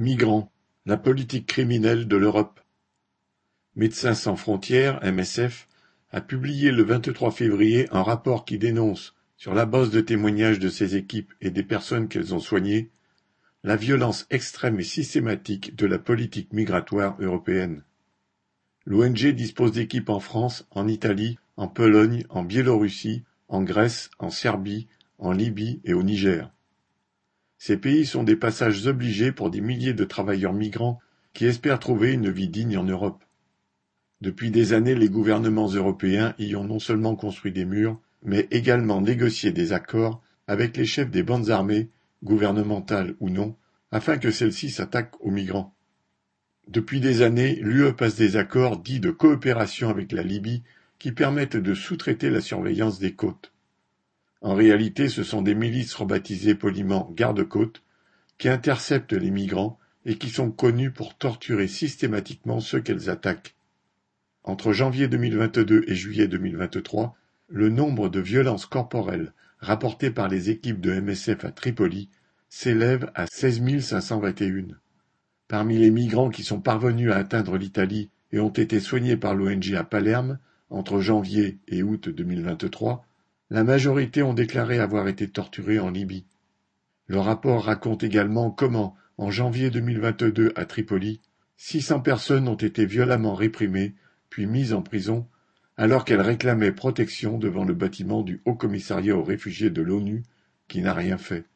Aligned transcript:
Migrants, 0.00 0.52
la 0.86 0.96
politique 0.96 1.46
criminelle 1.46 2.06
de 2.06 2.16
l'Europe. 2.16 2.60
Médecins 3.74 4.14
sans 4.14 4.36
frontières 4.36 5.00
(MSF) 5.02 5.66
a 6.12 6.20
publié 6.20 6.70
le 6.70 6.84
vingt-trois 6.84 7.32
février 7.32 7.88
un 7.90 8.04
rapport 8.04 8.44
qui 8.44 8.58
dénonce, 8.58 9.16
sur 9.36 9.54
la 9.54 9.66
base 9.66 9.90
de 9.90 10.00
témoignages 10.00 10.60
de 10.60 10.68
ses 10.68 10.94
équipes 10.94 11.34
et 11.40 11.50
des 11.50 11.64
personnes 11.64 12.06
qu'elles 12.06 12.32
ont 12.32 12.38
soignées, 12.38 12.92
la 13.64 13.74
violence 13.74 14.28
extrême 14.30 14.78
et 14.78 14.84
systématique 14.84 15.74
de 15.74 15.86
la 15.86 15.98
politique 15.98 16.52
migratoire 16.52 17.16
européenne. 17.18 17.82
L'ONG 18.86 19.26
dispose 19.32 19.72
d'équipes 19.72 20.10
en 20.10 20.20
France, 20.20 20.64
en 20.70 20.86
Italie, 20.86 21.40
en 21.56 21.66
Pologne, 21.66 22.24
en 22.28 22.44
Biélorussie, 22.44 23.24
en 23.48 23.64
Grèce, 23.64 24.10
en 24.20 24.30
Serbie, 24.30 24.86
en 25.18 25.32
Libye 25.32 25.80
et 25.82 25.92
au 25.92 26.04
Niger. 26.04 26.52
Ces 27.58 27.76
pays 27.76 28.06
sont 28.06 28.22
des 28.22 28.36
passages 28.36 28.86
obligés 28.86 29.32
pour 29.32 29.50
des 29.50 29.60
milliers 29.60 29.92
de 29.92 30.04
travailleurs 30.04 30.52
migrants 30.52 31.00
qui 31.32 31.44
espèrent 31.46 31.80
trouver 31.80 32.12
une 32.12 32.30
vie 32.30 32.48
digne 32.48 32.78
en 32.78 32.84
Europe. 32.84 33.24
Depuis 34.20 34.50
des 34.50 34.72
années, 34.72 34.94
les 34.94 35.08
gouvernements 35.08 35.68
européens 35.68 36.34
y 36.38 36.56
ont 36.56 36.64
non 36.64 36.78
seulement 36.78 37.16
construit 37.16 37.52
des 37.52 37.64
murs, 37.64 38.00
mais 38.24 38.48
également 38.50 39.00
négocié 39.00 39.52
des 39.52 39.72
accords 39.72 40.22
avec 40.46 40.76
les 40.76 40.86
chefs 40.86 41.10
des 41.10 41.22
bandes 41.22 41.50
armées, 41.50 41.90
gouvernementales 42.24 43.14
ou 43.20 43.28
non, 43.28 43.56
afin 43.92 44.18
que 44.18 44.30
celles-ci 44.30 44.70
s'attaquent 44.70 45.20
aux 45.20 45.30
migrants. 45.30 45.74
Depuis 46.68 47.00
des 47.00 47.22
années, 47.22 47.58
l'UE 47.62 47.92
passe 47.92 48.16
des 48.16 48.36
accords 48.36 48.78
dits 48.78 49.00
de 49.00 49.10
coopération 49.10 49.88
avec 49.88 50.12
la 50.12 50.22
Libye 50.22 50.62
qui 50.98 51.12
permettent 51.12 51.56
de 51.56 51.74
sous-traiter 51.74 52.30
la 52.30 52.40
surveillance 52.40 52.98
des 52.98 53.14
côtes. 53.14 53.52
En 54.40 54.54
réalité, 54.54 55.08
ce 55.08 55.24
sont 55.24 55.42
des 55.42 55.54
milices 55.54 55.94
rebaptisées 55.94 56.54
poliment 56.54 57.10
garde-côtes 57.14 57.82
qui 58.38 58.48
interceptent 58.48 59.12
les 59.12 59.30
migrants 59.30 59.78
et 60.04 60.16
qui 60.16 60.30
sont 60.30 60.50
connues 60.50 60.92
pour 60.92 61.16
torturer 61.16 61.66
systématiquement 61.66 62.60
ceux 62.60 62.80
qu'elles 62.80 63.10
attaquent. 63.10 63.56
Entre 64.44 64.72
janvier 64.72 65.08
2022 65.08 65.84
et 65.88 65.94
juillet 65.94 66.28
2023, 66.28 67.16
le 67.48 67.68
nombre 67.68 68.08
de 68.08 68.20
violences 68.20 68.66
corporelles 68.66 69.32
rapportées 69.58 70.10
par 70.10 70.28
les 70.28 70.50
équipes 70.50 70.80
de 70.80 71.00
MSF 71.00 71.44
à 71.44 71.50
Tripoli 71.50 72.08
s'élève 72.48 73.10
à 73.14 73.26
16 73.26 73.80
521. 73.80 74.68
Parmi 75.48 75.78
les 75.78 75.90
migrants 75.90 76.30
qui 76.30 76.44
sont 76.44 76.60
parvenus 76.60 77.10
à 77.10 77.16
atteindre 77.16 77.56
l'Italie 77.56 78.10
et 78.32 78.38
ont 78.38 78.50
été 78.50 78.80
soignés 78.80 79.16
par 79.16 79.34
l'ONG 79.34 79.74
à 79.74 79.84
Palerme 79.84 80.38
entre 80.70 81.00
janvier 81.00 81.58
et 81.66 81.82
août 81.82 82.08
2023, 82.08 83.04
la 83.50 83.64
majorité 83.64 84.22
ont 84.22 84.34
déclaré 84.34 84.78
avoir 84.78 85.08
été 85.08 85.28
torturés 85.28 85.78
en 85.78 85.90
Libye. 85.90 86.26
Le 87.06 87.18
rapport 87.18 87.64
raconte 87.64 88.04
également 88.04 88.50
comment, 88.50 88.94
en 89.16 89.30
janvier 89.30 89.70
2022 89.70 90.52
à 90.54 90.66
Tripoli, 90.66 91.20
600 91.56 92.00
personnes 92.00 92.48
ont 92.48 92.54
été 92.54 92.84
violemment 92.84 93.34
réprimées 93.34 93.94
puis 94.28 94.46
mises 94.46 94.72
en 94.72 94.82
prison 94.82 95.26
alors 95.78 96.04
qu'elles 96.04 96.20
réclamaient 96.20 96.72
protection 96.72 97.38
devant 97.38 97.64
le 97.64 97.72
bâtiment 97.72 98.22
du 98.22 98.42
Haut 98.44 98.56
Commissariat 98.56 99.16
aux 99.16 99.22
réfugiés 99.22 99.70
de 99.70 99.80
l'ONU 99.80 100.24
qui 100.66 100.82
n'a 100.82 100.92
rien 100.92 101.18
fait. 101.18 101.46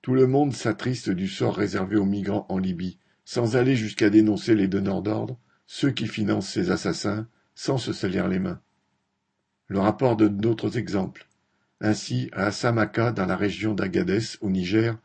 Tout 0.00 0.14
le 0.14 0.26
monde 0.26 0.54
s'attriste 0.54 1.10
du 1.10 1.28
sort 1.28 1.56
réservé 1.56 1.96
aux 1.96 2.04
migrants 2.04 2.46
en 2.48 2.58
Libye, 2.58 2.98
sans 3.24 3.56
aller 3.56 3.76
jusqu'à 3.76 4.10
dénoncer 4.10 4.54
les 4.54 4.68
donneurs 4.68 5.02
d'ordre, 5.02 5.38
ceux 5.66 5.90
qui 5.90 6.06
financent 6.06 6.48
ces 6.48 6.70
assassins, 6.70 7.26
sans 7.54 7.78
se 7.78 7.92
salir 7.92 8.28
les 8.28 8.38
mains. 8.38 8.60
Le 9.72 9.80
rapport 9.80 10.18
donne 10.18 10.36
d'autres 10.36 10.76
exemples. 10.76 11.26
Ainsi, 11.80 12.28
à 12.32 12.48
Assamaka, 12.48 13.10
dans 13.10 13.24
la 13.24 13.36
région 13.36 13.72
d'Agadez, 13.72 14.36
au 14.42 14.50
Niger, 14.50 14.98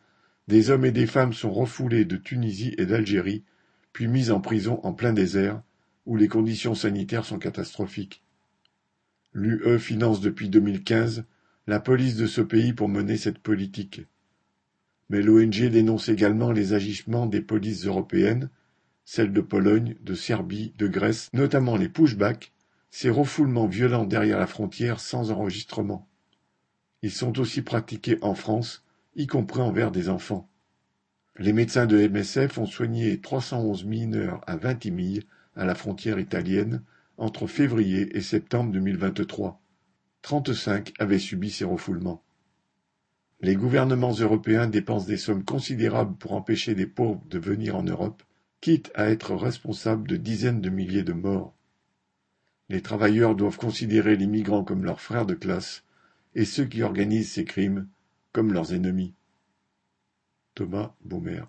des 0.50 0.72
hommes 0.72 0.84
et 0.84 0.92
des 0.92 1.08
femmes 1.08 1.32
sont 1.32 1.54
refoulés 1.54 2.04
de 2.04 2.18
Tunisie 2.18 2.76
et 2.78 2.86
d'Algérie, 2.86 3.46
puis 3.94 4.10
mis 4.10 4.30
en 4.30 4.42
prison 4.42 4.82
en 4.84 4.92
plein 4.92 5.14
désert, 5.14 5.62
où 6.06 6.18
les 6.18 6.28
conditions 6.28 6.76
sanitaires 6.76 7.24
sont 7.24 7.40
catastrophiques. 7.40 8.22
L'UE 9.32 9.80
finance 9.80 10.20
depuis 10.20 10.50
2015 10.50 11.24
la 11.68 11.80
police 11.80 12.18
de 12.18 12.28
ce 12.28 12.42
pays 12.42 12.74
pour 12.74 12.90
mener 12.90 13.16
cette 13.16 13.40
politique. 13.40 14.02
Mais 15.10 15.22
l'ONG 15.22 15.70
dénonce 15.70 16.10
également 16.10 16.52
les 16.52 16.74
agissements 16.74 17.26
des 17.26 17.40
polices 17.40 17.86
européennes, 17.86 18.50
celles 19.06 19.32
de 19.32 19.40
Pologne, 19.40 19.96
de 20.02 20.14
Serbie, 20.14 20.74
de 20.78 20.88
Grèce, 20.88 21.30
notamment 21.32 21.78
les 21.78 21.88
pushbacks, 21.88 22.52
ces 22.90 23.10
refoulements 23.10 23.68
violents 23.68 24.06
derrière 24.06 24.40
la 24.40 24.48
frontière 24.48 25.00
sans 25.00 25.32
enregistrement. 25.32 26.08
Ils 27.02 27.12
sont 27.12 27.40
aussi 27.40 27.62
pratiqués 27.62 28.18
en 28.22 28.34
France, 28.34 28.84
y 29.16 29.28
compris 29.28 29.62
envers 29.62 29.92
des 29.92 30.10
enfants. 30.10 30.50
Les 31.38 31.54
médecins 31.54 31.86
de 31.86 32.08
MSF 32.08 32.58
ont 32.58 32.66
soigné 32.66 33.20
311 33.22 33.86
mineurs 33.86 34.42
à 34.48 34.56
Vintimille, 34.56 35.24
à 35.56 35.66
la 35.66 35.76
frontière 35.76 36.20
italienne, 36.20 36.84
entre 37.18 37.48
février 37.48 38.16
et 38.18 38.22
septembre 38.22 38.72
2023. 38.72 39.62
35 40.24 40.94
avaient 41.00 41.20
subi 41.20 41.52
ces 41.52 41.66
refoulements. 41.66 42.24
Les 43.40 43.56
gouvernements 43.56 44.14
européens 44.14 44.68
dépensent 44.68 45.06
des 45.06 45.18
sommes 45.18 45.44
considérables 45.44 46.18
pour 46.18 46.34
empêcher 46.34 46.74
des 46.74 46.88
pauvres 46.88 47.24
de 47.30 47.38
venir 47.38 47.76
en 47.76 47.84
Europe, 47.84 48.24
quitte 48.62 48.92
à 48.96 49.10
être 49.10 49.36
responsables 49.36 50.08
de 50.08 50.18
dizaines 50.18 50.62
de 50.62 50.72
milliers 50.72 51.04
de 51.04 51.14
morts. 51.14 51.56
Les 52.70 52.82
travailleurs 52.82 53.36
doivent 53.36 53.58
considérer 53.58 54.16
les 54.16 54.28
migrants 54.28 54.64
comme 54.64 54.84
leurs 54.84 55.02
frères 55.02 55.26
de 55.26 55.36
classe 55.36 55.84
et 56.36 56.46
ceux 56.46 56.66
qui 56.66 56.84
organisent 56.84 57.32
ces 57.32 57.46
crimes 57.46 57.88
comme 58.34 58.52
leurs 58.54 58.74
ennemis. 58.74 59.14
Thomas 60.54 60.96
Baumer 61.04 61.44